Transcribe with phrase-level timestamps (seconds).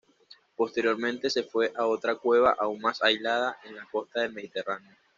[0.55, 4.97] Posteriormente se fue a otra cueva aún más aislada, en la costa del Mediterráneo.